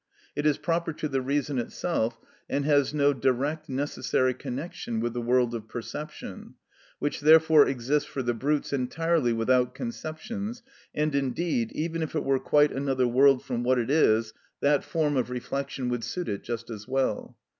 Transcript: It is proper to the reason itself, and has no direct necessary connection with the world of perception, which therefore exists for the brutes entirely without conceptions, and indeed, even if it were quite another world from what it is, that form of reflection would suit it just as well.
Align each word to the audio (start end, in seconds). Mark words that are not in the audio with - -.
It 0.35 0.47
is 0.47 0.57
proper 0.57 0.93
to 0.93 1.07
the 1.07 1.21
reason 1.21 1.59
itself, 1.59 2.19
and 2.49 2.65
has 2.65 2.91
no 2.91 3.13
direct 3.13 3.69
necessary 3.69 4.33
connection 4.33 4.99
with 4.99 5.13
the 5.13 5.21
world 5.21 5.53
of 5.53 5.67
perception, 5.67 6.55
which 6.97 7.19
therefore 7.21 7.67
exists 7.67 8.09
for 8.09 8.23
the 8.23 8.33
brutes 8.33 8.73
entirely 8.73 9.31
without 9.31 9.75
conceptions, 9.75 10.63
and 10.95 11.13
indeed, 11.13 11.71
even 11.73 12.01
if 12.01 12.15
it 12.15 12.23
were 12.23 12.39
quite 12.39 12.71
another 12.71 13.07
world 13.07 13.43
from 13.45 13.61
what 13.61 13.77
it 13.77 13.91
is, 13.91 14.33
that 14.59 14.83
form 14.83 15.15
of 15.17 15.29
reflection 15.29 15.87
would 15.89 16.03
suit 16.03 16.27
it 16.29 16.41
just 16.41 16.71
as 16.71 16.87
well. 16.87 17.37